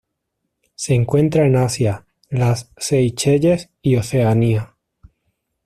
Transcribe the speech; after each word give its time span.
Se 0.73 0.95
encuentra 0.95 1.45
en 1.45 1.55
Asia, 1.57 2.07
las 2.27 2.71
Seychelles 2.79 3.69
y 3.83 3.97
Oceanía. 3.97 4.75